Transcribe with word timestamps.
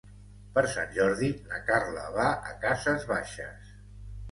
Per 0.53 0.61
Sant 0.71 0.89
Jordi 0.95 1.29
na 1.51 1.61
Carla 1.69 2.07
va 2.17 2.27
a 2.33 2.57
Cases 2.67 3.09
Baixes. 3.15 3.73